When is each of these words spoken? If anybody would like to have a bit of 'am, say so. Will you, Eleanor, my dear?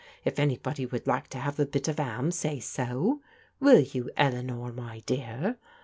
If 0.25 0.39
anybody 0.39 0.87
would 0.87 1.05
like 1.05 1.27
to 1.27 1.37
have 1.37 1.59
a 1.59 1.65
bit 1.67 1.87
of 1.87 1.99
'am, 1.99 2.31
say 2.31 2.59
so. 2.59 3.21
Will 3.59 3.81
you, 3.81 4.09
Eleanor, 4.17 4.73
my 4.73 5.01
dear? 5.05 5.59